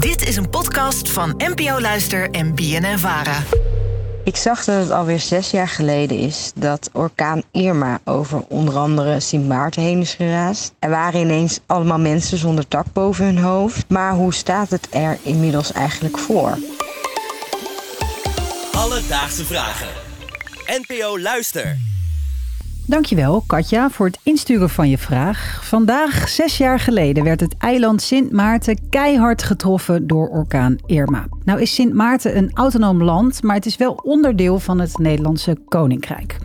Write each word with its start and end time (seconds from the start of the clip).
Dit 0.00 0.28
is 0.28 0.36
een 0.36 0.50
podcast 0.50 1.10
van 1.10 1.34
NPO 1.36 1.80
Luister 1.80 2.30
en 2.30 2.54
BNN 2.54 2.98
Vara. 2.98 3.42
Ik 4.24 4.36
zag 4.36 4.64
dat 4.64 4.82
het 4.82 4.90
alweer 4.90 5.20
zes 5.20 5.50
jaar 5.50 5.68
geleden 5.68 6.18
is 6.18 6.52
dat 6.54 6.90
orkaan 6.92 7.42
Irma 7.52 8.00
over 8.04 8.44
onder 8.48 8.76
andere 8.76 9.20
Sint 9.20 9.48
Maarten 9.48 9.82
heen 9.82 10.00
is 10.00 10.14
geraasd. 10.14 10.72
Er 10.78 10.90
waren 10.90 11.20
ineens 11.20 11.60
allemaal 11.66 11.98
mensen 11.98 12.38
zonder 12.38 12.64
dak 12.68 12.86
boven 12.92 13.24
hun 13.24 13.38
hoofd. 13.38 13.84
Maar 13.88 14.14
hoe 14.14 14.34
staat 14.34 14.70
het 14.70 14.88
er 14.90 15.18
inmiddels 15.22 15.72
eigenlijk 15.72 16.18
voor? 16.18 16.58
Alledaagse 18.72 19.44
vragen. 19.44 19.88
NPO 20.66 21.18
Luister. 21.18 21.89
Dankjewel, 22.90 23.42
Katja, 23.46 23.90
voor 23.90 24.06
het 24.06 24.18
insturen 24.22 24.70
van 24.70 24.88
je 24.88 24.98
vraag. 24.98 25.60
Vandaag, 25.62 26.28
zes 26.28 26.58
jaar 26.58 26.78
geleden, 26.78 27.24
werd 27.24 27.40
het 27.40 27.54
eiland 27.58 28.02
Sint 28.02 28.32
Maarten 28.32 28.88
keihard 28.88 29.42
getroffen 29.42 30.06
door 30.06 30.28
orkaan 30.28 30.76
Irma. 30.86 31.26
Nou 31.44 31.60
is 31.60 31.74
Sint 31.74 31.94
Maarten 31.94 32.36
een 32.36 32.50
autonoom 32.54 33.02
land, 33.02 33.42
maar 33.42 33.56
het 33.56 33.66
is 33.66 33.76
wel 33.76 33.92
onderdeel 33.92 34.58
van 34.58 34.78
het 34.78 34.98
Nederlandse 34.98 35.58
Koninkrijk. 35.68 36.36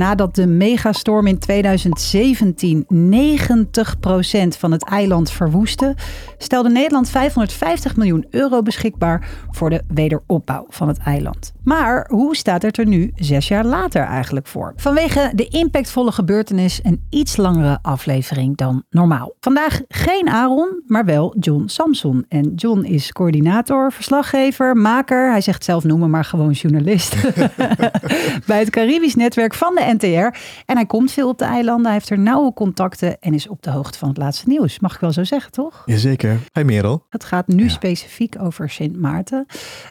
Nadat 0.00 0.34
de 0.34 0.46
megastorm 0.46 1.26
in 1.26 1.38
2017 1.38 2.86
90% 2.88 4.58
van 4.58 4.72
het 4.72 4.84
eiland 4.84 5.30
verwoestte, 5.30 5.94
stelde 6.38 6.70
Nederland 6.70 7.10
550 7.10 7.96
miljoen 7.96 8.26
euro 8.30 8.62
beschikbaar 8.62 9.28
voor 9.50 9.70
de 9.70 9.82
wederopbouw 9.88 10.66
van 10.68 10.88
het 10.88 10.98
eiland. 10.98 11.52
Maar 11.64 12.06
hoe 12.10 12.36
staat 12.36 12.62
het 12.62 12.78
er 12.78 12.86
nu 12.86 13.12
zes 13.14 13.48
jaar 13.48 13.64
later 13.64 14.02
eigenlijk 14.02 14.46
voor? 14.46 14.72
Vanwege 14.76 15.32
de 15.34 15.48
impactvolle 15.48 16.12
gebeurtenis 16.12 16.80
een 16.82 17.06
iets 17.10 17.36
langere 17.36 17.78
aflevering 17.82 18.56
dan 18.56 18.84
normaal. 18.90 19.34
Vandaag 19.40 19.80
geen 19.88 20.28
Aaron, 20.28 20.82
maar 20.86 21.04
wel 21.04 21.36
John 21.40 21.62
Samson. 21.66 22.24
En 22.28 22.54
John 22.54 22.84
is 22.84 23.12
coördinator, 23.12 23.92
verslaggever, 23.92 24.76
maker. 24.76 25.30
Hij 25.30 25.40
zegt 25.40 25.64
zelf 25.64 25.84
noemen 25.84 26.10
maar 26.10 26.24
gewoon 26.24 26.50
journalist. 26.50 27.16
Bij 28.46 28.58
het 28.58 28.70
Caribisch 28.70 29.14
netwerk 29.14 29.54
van 29.54 29.74
de 29.74 29.88
NTR. 29.92 30.38
En 30.66 30.76
hij 30.76 30.86
komt 30.86 31.12
veel 31.12 31.28
op 31.28 31.38
de 31.38 31.44
eilanden. 31.44 31.84
Hij 31.84 31.94
heeft 31.94 32.10
er 32.10 32.18
nauwe 32.18 32.52
contacten 32.52 33.20
en 33.20 33.34
is 33.34 33.48
op 33.48 33.62
de 33.62 33.70
hoogte 33.70 33.98
van 33.98 34.08
het 34.08 34.16
laatste 34.16 34.48
nieuws. 34.48 34.78
Mag 34.78 34.94
ik 34.94 35.00
wel 35.00 35.12
zo 35.12 35.24
zeggen, 35.24 35.52
toch? 35.52 35.82
Jazeker. 35.86 36.38
Hi 36.52 36.62
Merel. 36.62 37.06
Het 37.08 37.24
gaat 37.24 37.46
nu 37.46 37.68
specifiek 37.68 38.36
over 38.40 38.70
Sint 38.70 39.00
Maarten. 39.00 39.46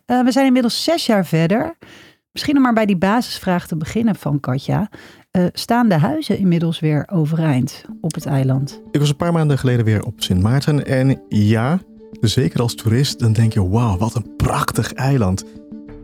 Uh, 0.05 0.23
we 0.23 0.31
zijn 0.31 0.45
inmiddels 0.45 0.83
zes 0.83 1.05
jaar 1.05 1.25
verder. 1.25 1.77
Misschien 2.31 2.55
om 2.55 2.61
maar 2.61 2.73
bij 2.73 2.85
die 2.85 2.97
basisvraag 2.97 3.67
te 3.67 3.77
beginnen 3.77 4.15
van 4.15 4.39
Katja. 4.39 4.89
Uh, 5.31 5.45
staan 5.53 5.89
de 5.89 5.97
huizen 5.97 6.37
inmiddels 6.37 6.79
weer 6.79 7.07
overeind 7.11 7.83
op 8.01 8.13
het 8.13 8.25
eiland? 8.25 8.81
Ik 8.91 8.99
was 8.99 9.09
een 9.09 9.15
paar 9.15 9.33
maanden 9.33 9.57
geleden 9.57 9.85
weer 9.85 10.03
op 10.03 10.13
Sint 10.21 10.41
Maarten. 10.41 10.85
En 10.85 11.21
ja, 11.29 11.79
zeker 12.21 12.61
als 12.61 12.75
toerist, 12.75 13.19
dan 13.19 13.33
denk 13.33 13.53
je: 13.53 13.69
wauw, 13.69 13.97
wat 13.97 14.15
een 14.15 14.35
prachtig 14.35 14.93
eiland. 14.93 15.45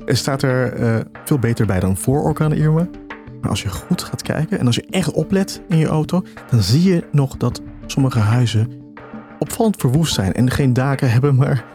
Er 0.06 0.18
staat 0.18 0.42
er 0.42 0.80
uh, 0.80 1.00
veel 1.26 1.40
beter 1.40 1.66
bij 1.66 1.80
dan 1.80 1.98
voor 1.98 2.24
orkaan 2.24 2.54
Irma. 2.54 2.88
Maar 3.42 3.50
als 3.50 3.62
je 3.62 3.70
goed 3.70 4.04
gaat 4.04 4.22
kijken 4.22 4.60
en 4.60 4.66
als 4.66 4.76
je 4.76 4.86
echt 4.90 5.12
oplet 5.12 5.62
in 5.68 5.78
je 5.78 5.88
auto, 5.88 6.24
dan 6.50 6.62
zie 6.62 6.94
je 6.94 7.04
nog 7.12 7.38
dat 7.38 7.62
sommige 7.86 8.20
huizen 8.20 8.72
opvallend 9.40 9.76
verwoest 9.78 10.14
zijn 10.14 10.34
en 10.34 10.52
geen 10.52 10.74
daken 10.74 11.12
hebben, 11.12 11.36
maar 11.36 11.66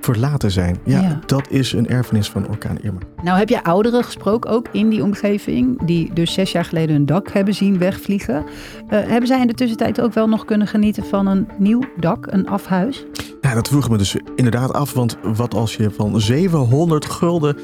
verlaten 0.00 0.50
zijn. 0.50 0.76
Ja, 0.84 1.20
dat 1.26 1.50
is 1.50 1.72
een 1.72 1.88
erfenis 1.88 2.30
van 2.30 2.48
orkaan 2.48 2.78
Irma. 2.80 2.98
Nou 3.22 3.38
heb 3.38 3.48
je 3.48 3.64
ouderen 3.64 4.04
gesproken, 4.04 4.50
ook 4.50 4.68
in 4.72 4.88
die 4.88 5.02
omgeving, 5.02 5.82
die 5.84 6.12
dus 6.12 6.32
zes 6.32 6.52
jaar 6.52 6.64
geleden 6.64 6.94
hun 6.94 7.06
dak 7.06 7.32
hebben 7.32 7.54
zien 7.54 7.78
wegvliegen. 7.78 8.44
Uh, 8.44 8.88
hebben 8.88 9.26
zij 9.26 9.40
in 9.40 9.46
de 9.46 9.54
tussentijd 9.54 10.00
ook 10.00 10.12
wel 10.12 10.28
nog 10.28 10.44
kunnen 10.44 10.66
genieten 10.66 11.04
van 11.04 11.26
een 11.26 11.48
nieuw 11.58 11.82
dak, 11.96 12.26
een 12.30 12.48
afhuis? 12.48 13.04
Ja, 13.40 13.54
dat 13.54 13.68
vroeg 13.68 13.90
me 13.90 13.98
dus 13.98 14.16
inderdaad 14.34 14.72
af, 14.72 14.92
want 14.92 15.18
wat 15.22 15.54
als 15.54 15.76
je 15.76 15.90
van 15.90 16.20
700 16.20 17.04
gulden 17.04 17.56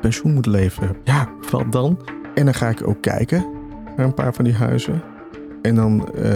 pensioen 0.00 0.34
moet 0.34 0.46
leven? 0.46 0.96
Ja, 1.04 1.28
wat 1.50 1.72
dan? 1.72 1.98
En 2.34 2.44
dan 2.44 2.54
ga 2.54 2.68
ik 2.68 2.88
ook 2.88 3.00
kijken 3.00 3.46
naar 3.96 4.06
een 4.06 4.14
paar 4.14 4.34
van 4.34 4.44
die 4.44 4.54
huizen. 4.54 5.02
En 5.62 5.74
dan 5.74 6.08
uh, 6.14 6.32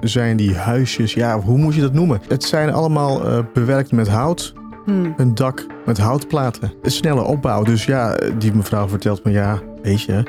zijn 0.00 0.36
die 0.36 0.54
huisjes, 0.54 1.14
ja, 1.14 1.40
hoe 1.40 1.58
moet 1.58 1.74
je 1.74 1.80
dat 1.80 1.92
noemen? 1.92 2.20
Het 2.28 2.44
zijn 2.44 2.72
allemaal 2.72 3.26
uh, 3.26 3.38
bewerkt 3.52 3.92
met 3.92 4.08
hout. 4.08 4.54
Hmm. 4.84 5.14
Een 5.16 5.34
dak 5.34 5.66
met 5.84 5.98
houtplaten. 5.98 6.72
Een 6.82 6.90
snelle 6.90 7.22
opbouw. 7.22 7.62
Dus 7.62 7.84
ja, 7.84 8.16
die 8.38 8.54
mevrouw 8.54 8.88
vertelt 8.88 9.24
me, 9.24 9.30
ja, 9.30 9.58
weet 9.82 10.02
je, 10.02 10.22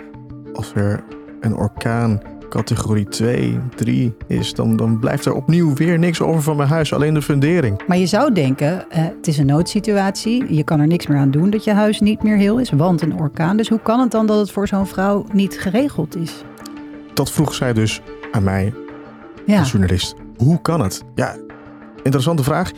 als 0.53 0.73
er 0.75 1.03
een 1.39 1.55
orkaan 1.55 2.21
categorie 2.49 3.07
2, 3.07 3.59
3 3.75 4.15
is, 4.27 4.53
dan, 4.53 4.75
dan 4.75 4.99
blijft 4.99 5.25
er 5.25 5.33
opnieuw 5.33 5.73
weer 5.73 5.99
niks 5.99 6.21
over 6.21 6.41
van 6.41 6.57
mijn 6.57 6.69
huis, 6.69 6.93
alleen 6.93 7.13
de 7.13 7.21
fundering. 7.21 7.81
Maar 7.87 7.97
je 7.97 8.05
zou 8.05 8.33
denken, 8.33 8.91
eh, 8.91 9.03
het 9.03 9.27
is 9.27 9.37
een 9.37 9.45
noodsituatie, 9.45 10.55
je 10.55 10.63
kan 10.63 10.79
er 10.79 10.87
niks 10.87 11.07
meer 11.07 11.17
aan 11.17 11.31
doen 11.31 11.49
dat 11.49 11.63
je 11.63 11.71
huis 11.71 11.99
niet 11.99 12.23
meer 12.23 12.37
heel 12.37 12.59
is, 12.59 12.69
want 12.69 13.01
een 13.01 13.19
orkaan. 13.19 13.57
Dus 13.57 13.69
hoe 13.69 13.81
kan 13.81 13.99
het 13.99 14.11
dan 14.11 14.25
dat 14.25 14.39
het 14.39 14.51
voor 14.51 14.67
zo'n 14.67 14.87
vrouw 14.87 15.25
niet 15.33 15.59
geregeld 15.59 16.15
is? 16.15 16.43
Dat 17.13 17.31
vroeg 17.31 17.53
zij 17.53 17.73
dus 17.73 18.01
aan 18.31 18.43
mij, 18.43 18.73
ja. 19.45 19.59
als 19.59 19.71
journalist. 19.71 20.15
Hoe 20.37 20.61
kan 20.61 20.81
het? 20.81 21.03
Ja, 21.15 21.35
interessante 22.03 22.43
vraag. 22.43 22.71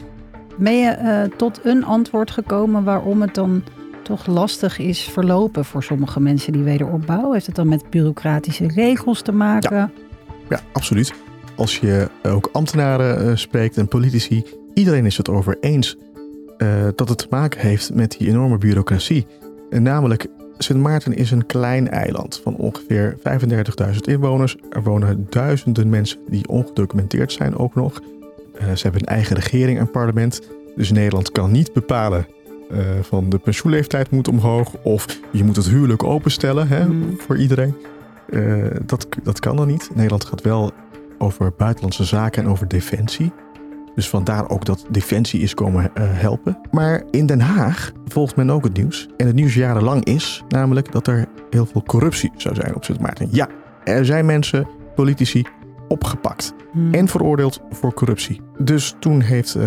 Ben 0.58 0.78
je 0.78 0.98
uh, 1.02 1.38
tot 1.38 1.60
een 1.64 1.86
antwoord 1.86 2.32
gekomen 2.32 2.84
waarom 2.84 3.22
het 3.22 3.36
dan 3.36 3.64
toch 4.10 4.26
lastig 4.26 4.80
is 4.80 5.02
verlopen 5.02 5.66
voor 5.66 5.84
sommige 5.84 6.20
mensen 6.20 6.54
die 6.54 6.64
wederopbouwen? 6.64 7.34
Heeft 7.34 7.46
het 7.46 7.56
dan 7.56 7.68
met 7.68 7.90
bureaucratische 7.90 8.68
regels 8.68 9.22
te 9.22 9.32
maken? 9.32 9.92
Ja, 10.50 10.60
absoluut. 10.72 11.14
Als 11.56 11.78
je 11.78 12.10
ook 12.24 12.50
ambtenaren 12.52 13.26
uh, 13.26 13.36
spreekt 13.36 13.78
en 13.78 13.88
politici, 13.88 14.44
iedereen 14.74 15.06
is 15.06 15.18
het 15.18 15.30
over 15.30 15.58
eens 15.60 15.98
uh, 16.58 16.88
dat 16.96 17.10
het 17.10 17.18
te 17.18 17.28
maken 17.30 17.60
heeft 17.60 17.94
met 17.94 18.16
die 18.18 18.28
enorme 18.28 18.58
bureaucratie. 18.58 19.26
En 19.70 19.84
namelijk, 19.84 20.28
Sint 20.58 20.80
Maarten 20.80 21.16
is 21.16 21.32
een 21.32 21.46
klein 21.46 21.90
eiland 21.90 22.40
van 22.44 22.56
ongeveer 22.56 23.18
35.000 23.18 23.98
inwoners. 24.02 24.56
Er 24.70 24.84
wonen 24.84 25.28
duizenden 25.30 25.90
mensen 25.90 26.20
die 26.28 26.48
ongedocumenteerd 26.48 27.32
zijn 27.32 27.58
ook 27.58 27.76
nog. 27.76 28.02
Uh, 28.02 28.76
ze 28.76 28.84
hebben 28.84 29.02
een 29.02 29.16
eigen 29.16 29.36
regering 29.36 29.80
en 29.80 29.92
parlement. 29.92 30.42
Dus 30.76 30.92
Nederland 30.92 31.32
kan 31.32 31.52
niet 31.52 31.74
bepalen 31.74 32.28
uh, 32.72 32.80
van 33.02 33.30
de 33.30 33.38
pensioenleeftijd 33.38 34.12
moet 34.12 34.28
omhoog. 34.28 34.74
Of 34.84 35.20
je 35.32 35.44
moet 35.44 35.56
het 35.56 35.70
huwelijk 35.70 36.04
openstellen 36.04 36.68
hè, 36.68 36.86
mm. 36.86 37.16
voor 37.18 37.38
iedereen. 37.38 37.76
Uh, 38.30 38.66
dat, 38.86 39.08
dat 39.24 39.40
kan 39.40 39.56
dan 39.56 39.68
niet. 39.68 39.90
Nederland 39.94 40.26
gaat 40.26 40.42
wel 40.42 40.72
over 41.18 41.54
buitenlandse 41.58 42.04
zaken 42.04 42.44
en 42.44 42.50
over 42.50 42.68
defensie. 42.68 43.32
Dus 43.96 44.10
vandaar 44.10 44.50
ook 44.50 44.66
dat 44.66 44.86
defensie 44.90 45.42
is 45.42 45.54
komen 45.54 45.84
uh, 45.84 46.04
helpen. 46.08 46.58
Maar 46.72 47.04
in 47.12 47.26
Den 47.26 47.42
Haag 47.42 47.92
volgt 48.06 48.36
men 48.36 48.50
ook 48.50 48.64
het 48.64 48.78
nieuws. 48.78 49.10
En 49.18 49.26
het 49.26 49.36
nieuws 49.36 49.54
jarenlang 49.54 50.04
is 50.04 50.44
namelijk 50.50 50.92
dat 50.92 51.08
er 51.08 51.26
heel 51.50 51.66
veel 51.66 51.84
corruptie 51.84 52.32
zou 52.36 52.56
zijn 52.56 52.76
op 52.76 52.84
Sint 52.84 53.00
Maarten. 53.00 53.28
Ja, 53.32 53.48
er 53.84 54.06
zijn 54.06 54.26
mensen, 54.26 54.68
politici, 54.96 55.46
opgepakt 55.88 56.54
hmm. 56.72 56.94
en 56.94 57.08
veroordeeld 57.08 57.62
voor 57.70 57.94
corruptie. 57.94 58.42
Dus 58.58 58.96
toen 59.00 59.22
heeft 59.22 59.58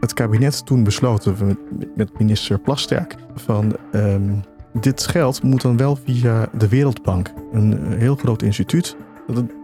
het 0.00 0.12
kabinet 0.12 0.66
toen 0.66 0.84
besloten 0.84 1.36
met, 1.46 1.96
met 1.96 2.18
minister 2.18 2.58
Plasterk 2.58 3.14
van 3.34 3.76
um, 3.92 4.42
dit 4.80 5.06
geld 5.06 5.42
moet 5.42 5.62
dan 5.62 5.76
wel 5.76 5.96
via 6.04 6.48
de 6.58 6.68
Wereldbank, 6.68 7.32
een 7.52 7.92
heel 7.98 8.16
groot 8.16 8.42
instituut. 8.42 8.96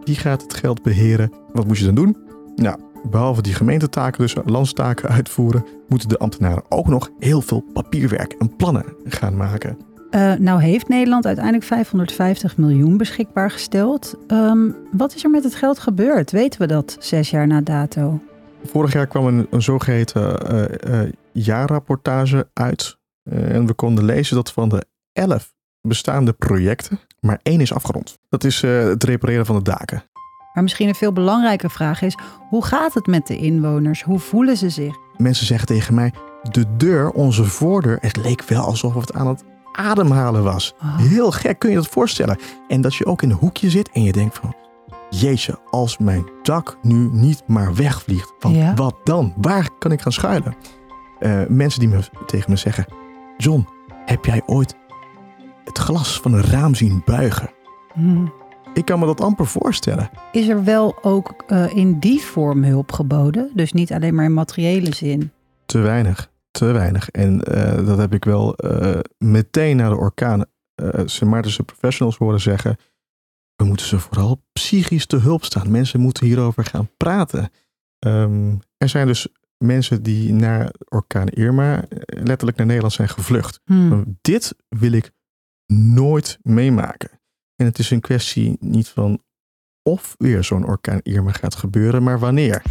Die 0.03 0.15
gaat 0.15 0.41
het 0.41 0.53
geld 0.53 0.81
beheren. 0.81 1.31
Wat 1.53 1.67
moet 1.67 1.77
je 1.77 1.85
dan 1.85 1.95
doen? 1.95 2.17
Nou, 2.55 2.79
behalve 3.09 3.41
die 3.41 3.53
gemeentetaken, 3.53 4.21
dus 4.21 4.35
landstaken 4.45 5.09
uitvoeren, 5.09 5.65
moeten 5.87 6.09
de 6.09 6.17
ambtenaren 6.17 6.63
ook 6.69 6.87
nog 6.87 7.09
heel 7.19 7.41
veel 7.41 7.63
papierwerk 7.73 8.31
en 8.31 8.55
plannen 8.55 8.85
gaan 9.03 9.37
maken. 9.37 9.77
Uh, 10.11 10.33
nou 10.33 10.61
heeft 10.61 10.87
Nederland 10.87 11.25
uiteindelijk 11.25 11.65
550 11.65 12.57
miljoen 12.57 12.97
beschikbaar 12.97 13.51
gesteld. 13.51 14.15
Um, 14.27 14.75
wat 14.91 15.15
is 15.15 15.23
er 15.23 15.29
met 15.29 15.43
het 15.43 15.55
geld 15.55 15.79
gebeurd? 15.79 16.31
Weten 16.31 16.59
we 16.59 16.67
dat 16.67 16.95
zes 16.99 17.29
jaar 17.29 17.47
na 17.47 17.61
dato? 17.61 18.19
Vorig 18.65 18.93
jaar 18.93 19.07
kwam 19.07 19.25
een, 19.25 19.47
een 19.49 19.61
zogeheten 19.61 20.53
uh, 20.53 21.03
uh, 21.03 21.11
jaarrapportage 21.31 22.47
uit. 22.53 22.97
en 23.23 23.65
we 23.65 23.73
konden 23.73 24.05
lezen 24.05 24.35
dat 24.35 24.51
van 24.51 24.69
de 24.69 24.85
11 25.13 25.53
bestaande 25.81 26.33
projecten 26.33 26.99
maar 27.19 27.39
één 27.43 27.61
is 27.61 27.73
afgerond. 27.73 28.17
Dat 28.29 28.43
is 28.43 28.61
het 28.61 29.03
repareren 29.03 29.45
van 29.45 29.55
de 29.55 29.61
daken. 29.61 30.03
Maar 30.53 30.63
misschien 30.63 30.87
een 30.87 30.95
veel 30.95 31.13
belangrijke 31.13 31.69
vraag 31.69 32.01
is: 32.01 32.17
hoe 32.49 32.65
gaat 32.65 32.93
het 32.93 33.07
met 33.07 33.27
de 33.27 33.37
inwoners? 33.37 34.03
Hoe 34.03 34.19
voelen 34.19 34.57
ze 34.57 34.69
zich? 34.69 34.95
Mensen 35.17 35.45
zeggen 35.45 35.67
tegen 35.67 35.93
mij: 35.93 36.13
de 36.51 36.75
deur, 36.77 37.09
onze 37.09 37.43
voordeur, 37.43 37.97
het 38.01 38.17
leek 38.17 38.43
wel 38.43 38.63
alsof 38.63 38.93
het 38.93 39.13
aan 39.13 39.27
het 39.27 39.43
ademhalen 39.71 40.43
was. 40.43 40.73
Oh. 40.81 40.97
Heel 40.97 41.31
gek, 41.31 41.59
kun 41.59 41.69
je 41.69 41.75
dat 41.75 41.87
voorstellen? 41.87 42.37
En 42.67 42.81
dat 42.81 42.95
je 42.95 43.05
ook 43.05 43.21
in 43.21 43.29
een 43.29 43.35
hoekje 43.35 43.69
zit 43.69 43.89
en 43.91 44.03
je 44.03 44.11
denkt 44.11 44.37
van... 44.37 44.55
Jeetje, 45.19 45.59
als 45.69 45.97
mijn 45.97 46.29
dak 46.43 46.77
nu 46.81 47.09
niet 47.11 47.43
maar 47.47 47.75
wegvliegt, 47.75 48.33
want 48.39 48.77
wat 48.77 48.95
dan? 49.03 49.33
Waar 49.37 49.69
kan 49.79 49.91
ik 49.91 50.01
gaan 50.01 50.11
schuilen? 50.11 50.55
Uh, 51.19 51.41
mensen 51.47 51.79
die 51.79 51.89
me, 51.89 51.99
tegen 52.25 52.51
me 52.51 52.57
zeggen... 52.57 52.85
John, 53.37 53.67
heb 54.05 54.25
jij 54.25 54.41
ooit 54.45 54.75
het 55.63 55.77
glas 55.77 56.19
van 56.21 56.33
een 56.33 56.43
raam 56.43 56.75
zien 56.75 57.01
buigen? 57.05 57.49
Hmm. 57.93 58.33
Ik 58.73 58.85
kan 58.85 58.99
me 58.99 59.05
dat 59.05 59.21
amper 59.21 59.45
voorstellen. 59.45 60.09
Is 60.31 60.47
er 60.47 60.63
wel 60.63 60.97
ook 61.01 61.43
uh, 61.47 61.75
in 61.75 61.99
die 61.99 62.21
vorm 62.21 62.63
hulp 62.63 62.91
geboden? 62.91 63.51
Dus 63.53 63.73
niet 63.73 63.93
alleen 63.93 64.15
maar 64.15 64.25
in 64.25 64.33
materiële 64.33 64.95
zin? 64.95 65.31
Te 65.65 65.79
weinig. 65.79 66.31
te 66.51 66.65
weinig. 66.65 67.09
En 67.09 67.43
eh, 67.43 67.85
dat 67.85 67.97
heb 67.97 68.13
ik 68.13 68.25
wel 68.25 68.55
eh, 68.55 68.99
meteen 69.17 69.77
na 69.77 69.89
de 69.89 69.97
orkaan 69.97 70.45
uh, 70.75 70.89
Sint 71.05 71.31
Maartense 71.31 71.63
professionals 71.63 72.17
horen 72.17 72.41
zeggen. 72.41 72.77
We 73.55 73.63
moeten 73.63 73.85
ze 73.85 73.99
vooral 73.99 74.43
psychisch 74.53 75.05
te 75.05 75.17
hulp 75.17 75.43
staan. 75.43 75.71
Mensen 75.71 75.99
moeten 75.99 76.25
hierover 76.25 76.63
gaan 76.63 76.89
praten. 76.97 77.49
Um, 77.99 78.59
er 78.77 78.89
zijn 78.89 79.07
dus 79.07 79.27
mensen 79.57 80.03
die 80.03 80.33
na 80.33 80.71
orkaan 80.89 81.27
Irma 81.27 81.83
letterlijk 82.05 82.57
naar 82.57 82.65
Nederland 82.65 82.93
zijn 82.93 83.09
gevlucht. 83.09 83.59
Hmm. 83.65 84.17
Dit 84.21 84.55
wil 84.69 84.91
ik 84.91 85.11
nooit 85.73 86.37
meemaken. 86.41 87.09
En 87.55 87.65
het 87.65 87.79
is 87.79 87.91
een 87.91 87.99
kwestie 87.99 88.57
niet 88.59 88.87
van 88.87 89.23
of 89.83 90.15
weer 90.17 90.43
zo'n 90.43 90.65
orkaan 90.65 90.99
Irma 91.03 91.31
gaat 91.31 91.55
gebeuren, 91.55 92.03
maar 92.03 92.19
wanneer. 92.19 92.61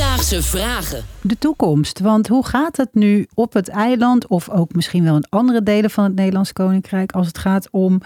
Alledaagse 0.00 0.42
vragen. 0.42 1.04
De 1.22 1.38
toekomst. 1.38 1.98
Want 1.98 2.28
hoe 2.28 2.46
gaat 2.46 2.76
het 2.76 2.88
nu 2.94 3.26
op 3.34 3.52
het 3.52 3.68
eiland, 3.68 4.26
of 4.26 4.48
ook 4.50 4.74
misschien 4.74 5.04
wel 5.04 5.16
in 5.16 5.26
andere 5.28 5.62
delen 5.62 5.90
van 5.90 6.04
het 6.04 6.14
Nederlands 6.14 6.52
Koninkrijk, 6.52 7.12
als 7.12 7.26
het 7.26 7.38
gaat 7.38 7.68
om 7.70 8.00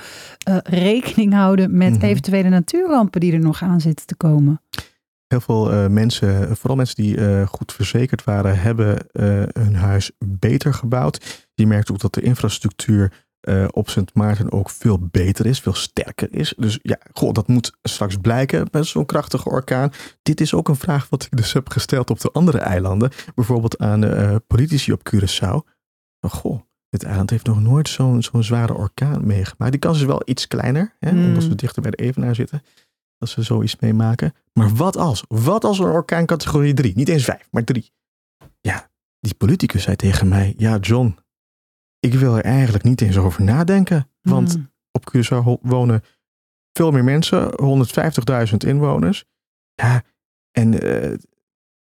uh, 0.49 0.56
rekening 0.62 1.32
houden 1.32 1.76
met 1.76 1.91
Mhm. 1.93 2.05
eventuele 2.05 2.49
natuurrampen 2.49 3.20
die 3.20 3.32
er 3.32 3.38
nog 3.38 3.62
aan 3.62 3.81
zitten 3.81 4.06
te 4.06 4.17
komen? 4.17 4.61
Heel 5.26 5.41
veel 5.41 5.73
uh, 5.73 5.87
mensen, 5.87 6.56
vooral 6.56 6.76
mensen 6.76 7.02
die 7.02 7.17
uh, 7.17 7.46
goed 7.46 7.73
verzekerd 7.73 8.25
waren, 8.25 8.58
hebben 8.61 9.06
uh, 9.12 9.43
hun 9.52 9.75
huis 9.75 10.11
beter 10.25 10.75
gebouwd. 10.75 11.46
Je 11.55 11.67
merkt 11.67 11.91
ook 11.91 12.00
dat 12.00 12.14
de 12.14 12.23
infrastructuur 12.23 13.23
uh, 13.49 13.67
op 13.70 13.88
Sint 13.88 14.14
Maarten 14.14 14.52
ook 14.52 14.70
veel 14.70 14.99
beter 15.11 15.46
is, 15.46 15.61
veel 15.61 15.75
sterker 15.75 16.29
is. 16.31 16.55
Dus 16.56 16.79
ja, 16.82 16.99
goh, 17.12 17.32
dat 17.32 17.49
moet 17.49 17.73
straks 17.82 18.17
blijken 18.17 18.69
met 18.70 18.87
zo'n 18.87 19.06
krachtige 19.06 19.49
orkaan. 19.49 19.93
Dit 20.23 20.41
is 20.41 20.55
ook 20.55 20.69
een 20.69 20.76
vraag 20.76 21.08
wat 21.08 21.23
ik 21.23 21.37
dus 21.37 21.52
heb 21.52 21.69
gesteld 21.69 22.11
op 22.11 22.20
de 22.20 22.31
andere 22.32 22.58
eilanden. 22.58 23.11
Bijvoorbeeld 23.35 23.79
aan 23.79 24.05
uh, 24.05 24.37
politici 24.46 24.93
op 24.93 25.11
Curaçao. 25.11 25.73
Maar 26.20 26.31
goh, 26.31 26.61
dit 26.88 27.02
eiland 27.02 27.31
heeft 27.31 27.46
nog 27.46 27.61
nooit 27.61 27.88
zo'n 27.88 28.23
zo'n 28.23 28.43
zware 28.43 28.75
orkaan 28.75 29.26
meegemaakt. 29.26 29.73
Die 29.73 29.81
kans 29.81 29.99
is 29.99 30.05
wel 30.05 30.23
iets 30.25 30.46
kleiner, 30.46 30.96
hè, 30.99 31.11
Hmm. 31.11 31.19
mm. 31.19 31.26
omdat 31.26 31.46
we 31.46 31.55
dichter 31.55 31.82
bij 31.82 31.91
de 31.91 32.02
evenaar 32.02 32.35
zitten. 32.35 32.62
Dat 33.19 33.29
ze 33.29 33.43
zoiets 33.43 33.76
meemaken. 33.81 34.35
Maar 34.52 34.75
wat 34.75 34.96
als? 34.96 35.25
Wat 35.29 35.64
als 35.64 35.79
een 35.79 35.85
orkaan 35.85 36.26
categorie 36.26 36.75
3? 36.75 36.93
Niet 36.96 37.08
eens 37.08 37.25
5, 37.25 37.49
maar 37.50 37.64
3. 37.64 37.93
Ja, 38.61 38.91
die 39.20 39.35
politicus 39.35 39.82
zei 39.82 39.96
tegen 39.96 40.29
mij: 40.29 40.55
Ja, 40.56 40.76
John, 40.76 41.17
ik 42.04 42.14
wil 42.14 42.36
er 42.36 42.44
eigenlijk 42.44 42.84
niet 42.84 43.00
eens 43.00 43.16
over 43.16 43.42
nadenken. 43.42 44.08
Want 44.22 44.56
Mm. 44.56 44.70
op 44.92 45.12
Curaçao 45.16 45.60
wonen 45.62 46.02
veel 46.72 46.90
meer 46.90 47.04
mensen, 47.04 47.52
150.000 47.62 48.56
inwoners. 48.64 49.24
Ja, 49.74 50.02
en 50.50 50.84
uh, 50.86 51.14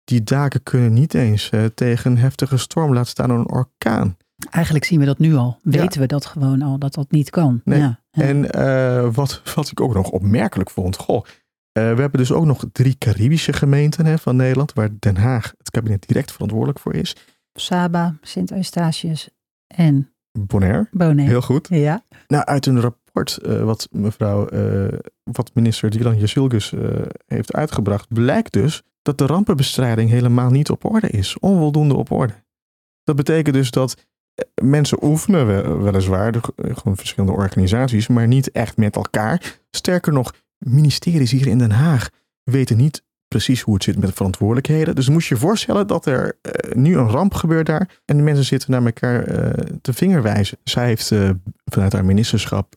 die 0.04 0.22
daken 0.22 0.62
kunnen 0.62 0.92
niet 0.92 1.14
eens 1.14 1.50
uh, 1.50 1.64
tegen 1.64 2.10
een 2.10 2.18
heftige 2.18 2.56
storm, 2.56 2.92
laat 2.94 3.08
staan 3.08 3.30
een 3.30 3.50
orkaan. 3.50 4.16
Eigenlijk 4.50 4.84
zien 4.84 4.98
we 5.00 5.04
dat 5.06 5.18
nu 5.18 5.34
al. 5.34 5.58
Weten 5.62 5.90
Ja. 5.92 6.00
we 6.00 6.06
dat 6.06 6.26
gewoon 6.26 6.62
al, 6.62 6.78
dat 6.78 6.94
dat 6.94 7.10
niet 7.10 7.30
kan. 7.30 7.60
Nee. 7.64 7.78
Ja, 7.78 8.00
ja. 8.10 8.22
En 8.22 8.36
uh, 8.58 9.14
wat, 9.14 9.42
wat 9.54 9.70
ik 9.70 9.80
ook 9.80 9.94
nog 9.94 10.10
opmerkelijk 10.10 10.70
vond, 10.70 10.96
goh, 10.96 11.24
we 11.72 11.80
hebben 11.80 12.12
dus 12.12 12.32
ook 12.32 12.44
nog 12.44 12.64
drie 12.72 12.98
Caribische 12.98 13.52
gemeenten 13.52 14.06
hè, 14.06 14.18
van 14.18 14.36
Nederland, 14.36 14.72
waar 14.72 14.88
Den 14.98 15.16
Haag 15.16 15.54
het 15.58 15.70
kabinet 15.70 16.06
direct 16.06 16.32
verantwoordelijk 16.32 16.78
voor 16.78 16.94
is. 16.94 17.16
Saba, 17.52 18.14
Sint-Eustatius 18.20 19.28
en 19.66 20.11
Bonaire. 20.38 20.88
Bonaire. 20.90 21.30
Heel 21.30 21.42
goed. 21.42 21.68
Ja. 21.70 22.04
Nou, 22.26 22.44
uit 22.44 22.66
een 22.66 22.80
rapport 22.80 23.38
uh, 23.46 23.64
wat 23.64 23.88
mevrouw, 23.90 24.52
uh, 24.52 24.98
wat 25.22 25.50
minister 25.54 25.90
Dylan 25.90 26.18
Jasilgus 26.18 26.72
uh, 26.72 26.90
heeft 27.26 27.52
uitgebracht, 27.52 28.08
blijkt 28.08 28.52
dus 28.52 28.82
dat 29.02 29.18
de 29.18 29.26
rampenbestrijding 29.26 30.10
helemaal 30.10 30.50
niet 30.50 30.70
op 30.70 30.84
orde 30.84 31.08
is. 31.08 31.38
Onvoldoende 31.38 31.94
op 31.94 32.10
orde. 32.10 32.34
Dat 33.04 33.16
betekent 33.16 33.54
dus 33.54 33.70
dat 33.70 34.06
eh, 34.34 34.44
mensen 34.64 35.04
oefenen 35.04 35.82
weliswaar, 35.82 36.34
gewoon 36.56 36.96
verschillende 36.96 37.36
organisaties, 37.36 38.08
maar 38.08 38.26
niet 38.26 38.50
echt 38.50 38.76
met 38.76 38.96
elkaar. 38.96 39.60
Sterker 39.70 40.12
nog, 40.12 40.34
ministeries 40.58 41.30
hier 41.30 41.46
in 41.46 41.58
Den 41.58 41.70
Haag 41.70 42.10
weten 42.42 42.76
niet 42.76 43.02
precies 43.32 43.60
hoe 43.60 43.74
het 43.74 43.82
zit 43.82 43.98
met 43.98 44.08
de 44.08 44.14
verantwoordelijkheden. 44.14 44.94
Dus 44.94 45.08
moest 45.08 45.28
je 45.28 45.34
je 45.34 45.40
voorstellen 45.40 45.86
dat 45.86 46.06
er 46.06 46.38
uh, 46.42 46.72
nu 46.72 46.96
een 46.96 47.08
ramp 47.08 47.34
gebeurt 47.34 47.66
daar 47.66 47.88
en 48.04 48.14
die 48.16 48.24
mensen 48.24 48.44
zitten 48.44 48.70
naar 48.70 48.84
elkaar 48.84 49.28
uh, 49.28 49.50
te 49.80 49.92
vingerwijzen. 49.92 50.58
Zij 50.64 50.86
heeft 50.86 51.10
uh, 51.10 51.30
vanuit 51.64 51.92
haar 51.92 52.04
ministerschap 52.04 52.74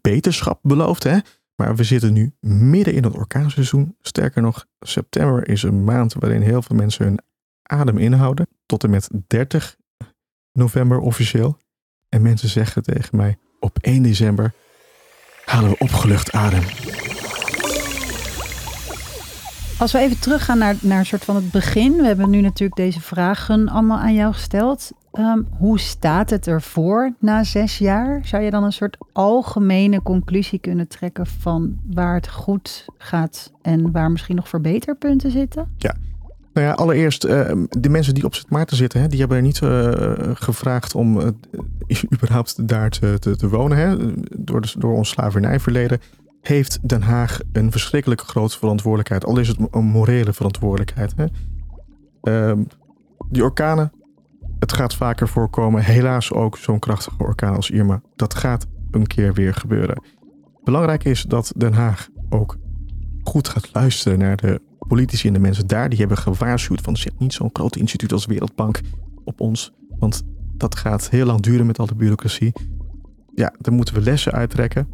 beterschap 0.00 0.58
beloofd, 0.62 1.02
hè? 1.02 1.18
maar 1.56 1.76
we 1.76 1.84
zitten 1.84 2.12
nu 2.12 2.34
midden 2.40 2.94
in 2.94 3.04
het 3.04 3.14
orkaanseizoen. 3.14 3.96
Sterker 4.00 4.42
nog, 4.42 4.66
september 4.80 5.48
is 5.48 5.62
een 5.62 5.84
maand 5.84 6.14
waarin 6.14 6.42
heel 6.42 6.62
veel 6.62 6.76
mensen 6.76 7.04
hun 7.04 7.20
adem 7.62 7.98
inhouden. 7.98 8.48
Tot 8.66 8.84
en 8.84 8.90
met 8.90 9.10
30 9.26 9.76
november 10.52 10.98
officieel. 10.98 11.58
En 12.08 12.22
mensen 12.22 12.48
zeggen 12.48 12.82
tegen 12.82 13.16
mij, 13.16 13.36
op 13.60 13.78
1 13.80 14.02
december 14.02 14.52
halen 15.44 15.70
we 15.70 15.78
opgelucht 15.78 16.32
adem. 16.32 16.62
Als 19.82 19.92
we 19.92 19.98
even 19.98 20.20
teruggaan 20.20 20.58
naar, 20.58 20.76
naar 20.80 20.98
een 20.98 21.06
soort 21.06 21.24
van 21.24 21.36
het 21.36 21.50
begin. 21.50 21.96
We 21.96 22.06
hebben 22.06 22.30
nu 22.30 22.40
natuurlijk 22.40 22.76
deze 22.76 23.00
vragen 23.00 23.68
allemaal 23.68 23.98
aan 23.98 24.14
jou 24.14 24.32
gesteld. 24.32 24.90
Um, 25.12 25.46
hoe 25.58 25.78
staat 25.80 26.30
het 26.30 26.46
ervoor 26.46 27.12
na 27.18 27.44
zes 27.44 27.78
jaar? 27.78 28.20
Zou 28.24 28.42
je 28.42 28.50
dan 28.50 28.64
een 28.64 28.72
soort 28.72 28.96
algemene 29.12 30.02
conclusie 30.02 30.58
kunnen 30.58 30.88
trekken 30.88 31.26
van 31.26 31.76
waar 31.90 32.14
het 32.14 32.28
goed 32.28 32.86
gaat 32.98 33.52
en 33.62 33.92
waar 33.92 34.10
misschien 34.10 34.36
nog 34.36 34.48
verbeterpunten 34.48 35.30
zitten? 35.30 35.68
Ja. 35.78 35.94
Nou 36.52 36.66
ja, 36.66 36.72
allereerst, 36.72 37.24
uh, 37.24 37.52
de 37.68 37.88
mensen 37.88 38.14
die 38.14 38.24
op 38.24 38.34
Sint 38.34 38.50
Maarten 38.50 38.76
zitten, 38.76 39.10
die 39.10 39.18
hebben 39.18 39.36
er 39.36 39.42
niet 39.42 39.60
uh, 39.60 39.90
gevraagd 40.34 40.94
om 40.94 41.18
uh, 41.18 41.26
überhaupt 42.14 42.68
daar 42.68 42.90
te, 42.90 43.16
te, 43.18 43.36
te 43.36 43.48
wonen. 43.48 43.78
Hè. 43.78 43.96
Door, 44.38 44.72
door 44.78 44.94
ons 44.94 45.08
slavernijverleden 45.08 46.00
heeft 46.42 46.88
Den 46.88 47.02
Haag 47.02 47.40
een 47.52 47.70
verschrikkelijke 47.70 48.24
grote 48.24 48.58
verantwoordelijkheid. 48.58 49.24
Al 49.24 49.38
is 49.38 49.48
het 49.48 49.58
een 49.70 49.84
morele 49.84 50.32
verantwoordelijkheid. 50.32 51.14
Hè. 51.16 51.26
Uh, 52.22 52.64
die 53.30 53.42
orkanen, 53.42 53.92
het 54.58 54.72
gaat 54.72 54.94
vaker 54.94 55.28
voorkomen. 55.28 55.82
Helaas 55.82 56.32
ook 56.32 56.56
zo'n 56.58 56.78
krachtige 56.78 57.22
orkaan 57.22 57.56
als 57.56 57.70
Irma. 57.70 58.02
Dat 58.16 58.34
gaat 58.34 58.66
een 58.90 59.06
keer 59.06 59.34
weer 59.34 59.54
gebeuren. 59.54 60.02
Belangrijk 60.64 61.04
is 61.04 61.22
dat 61.22 61.52
Den 61.56 61.72
Haag 61.72 62.08
ook 62.28 62.56
goed 63.22 63.48
gaat 63.48 63.68
luisteren 63.72 64.18
naar 64.18 64.36
de 64.36 64.60
politici 64.78 65.26
en 65.26 65.32
de 65.32 65.38
mensen 65.38 65.66
daar. 65.66 65.88
Die 65.88 65.98
hebben 65.98 66.18
gewaarschuwd 66.18 66.80
van 66.80 66.96
zet 66.96 67.18
niet 67.18 67.32
zo'n 67.32 67.50
groot 67.52 67.76
instituut 67.76 68.12
als 68.12 68.26
Wereldbank 68.26 68.80
op 69.24 69.40
ons. 69.40 69.72
Want 69.98 70.22
dat 70.56 70.76
gaat 70.76 71.10
heel 71.10 71.26
lang 71.26 71.40
duren 71.40 71.66
met 71.66 71.78
al 71.78 71.86
de 71.86 71.94
bureaucratie. 71.94 72.52
Ja, 73.34 73.54
daar 73.58 73.74
moeten 73.74 73.94
we 73.94 74.00
lessen 74.00 74.32
uittrekken. 74.32 74.88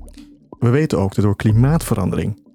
We 0.58 0.68
weten 0.68 0.98
ook 0.98 1.14
dat 1.14 1.24
door 1.24 1.36
klimaatverandering 1.36 2.46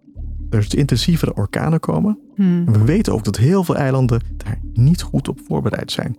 er 0.49 0.77
intensievere 0.77 1.33
orkanen 1.35 1.79
komen. 1.79 2.19
Hmm. 2.35 2.63
En 2.67 2.73
we 2.73 2.83
weten 2.83 3.13
ook 3.13 3.23
dat 3.23 3.37
heel 3.37 3.63
veel 3.63 3.75
eilanden 3.75 4.21
daar 4.37 4.59
niet 4.73 5.01
goed 5.01 5.27
op 5.27 5.39
voorbereid 5.47 5.91
zijn. 5.91 6.17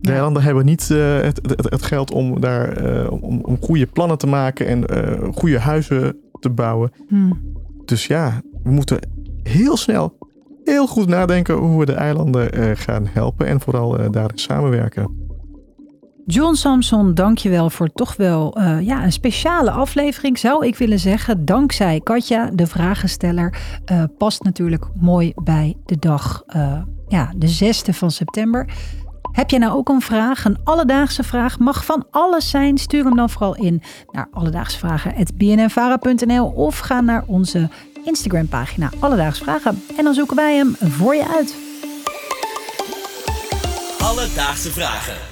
De 0.00 0.08
Ja. 0.08 0.12
eilanden 0.12 0.42
hebben 0.42 0.64
niet 0.64 0.88
uh, 0.92 1.20
het, 1.20 1.40
het, 1.42 1.70
het, 1.70 1.82
geld 1.82 2.10
om 2.10 2.40
daar 2.40 2.84
uh, 2.84 3.10
om, 3.10 3.40
om, 3.40 3.56
goede 3.60 3.86
plannen 3.86 4.18
te 4.18 4.26
maken 4.26 4.66
en 4.66 4.84
uh, 4.96 5.28
goede 5.32 5.58
huizen 5.58 6.16
te 6.40 6.50
bouwen. 6.50 6.92
Hmm. 7.08 7.40
Dus 7.84 8.06
ja, 8.06 8.42
we 8.62 8.70
moeten 8.70 8.98
heel 9.42 9.76
snel, 9.76 10.18
heel 10.64 10.86
goed 10.86 11.08
nadenken 11.08 11.54
hoe 11.54 11.78
we 11.78 11.86
de 11.86 11.92
eilanden 11.92 12.76
gaan 12.76 13.06
helpen 13.06 13.46
en 13.46 13.60
vooral 13.60 14.10
daarin 14.10 14.38
samenwerken. 14.38 15.21
John 16.26 16.54
Samson, 16.54 17.14
dankjewel 17.14 17.70
voor 17.70 17.92
toch 17.92 18.16
wel 18.16 18.58
uh, 18.58 18.80
ja, 18.80 19.04
een 19.04 19.12
speciale 19.12 19.70
aflevering, 19.70 20.38
zou 20.38 20.66
ik 20.66 20.76
willen 20.76 20.98
zeggen. 20.98 21.44
Dankzij 21.44 22.00
Katja, 22.00 22.50
de 22.52 22.66
vragensteller, 22.66 23.54
uh, 23.92 24.02
past 24.18 24.42
natuurlijk 24.42 24.86
mooi 25.00 25.32
bij 25.42 25.76
de 25.84 25.96
dag, 25.98 26.42
uh, 26.56 26.82
ja, 27.08 27.32
de 27.36 27.58
6e 27.64 27.94
van 27.94 28.10
september. 28.10 28.68
Heb 29.32 29.50
je 29.50 29.58
nou 29.58 29.76
ook 29.76 29.88
een 29.88 30.00
vraag, 30.00 30.44
een 30.44 30.58
alledaagse 30.64 31.22
vraag? 31.22 31.58
Mag 31.58 31.84
van 31.84 32.06
alles 32.10 32.50
zijn. 32.50 32.78
Stuur 32.78 33.04
hem 33.04 33.16
dan 33.16 33.30
vooral 33.30 33.56
in 33.56 33.82
naar 34.10 34.28
alledaagsvragen.bnnvara.nl 34.32 36.46
of 36.46 36.78
ga 36.78 37.00
naar 37.00 37.24
onze 37.26 37.68
Instagram 38.04 38.48
pagina 38.48 38.90
Alledaagse 38.98 39.42
Vragen. 39.42 39.82
En 39.96 40.04
dan 40.04 40.14
zoeken 40.14 40.36
wij 40.36 40.56
hem 40.56 40.76
voor 40.78 41.14
je 41.14 41.28
uit. 41.36 41.56
Alledaagse 43.98 44.70
Vragen. 44.70 45.31